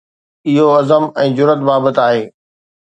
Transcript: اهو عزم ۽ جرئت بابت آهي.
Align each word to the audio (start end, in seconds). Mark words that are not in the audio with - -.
اهو 0.51 0.65
عزم 0.77 1.03
۽ 1.21 1.27
جرئت 1.41 1.61
بابت 1.71 1.97
آهي. 2.09 2.23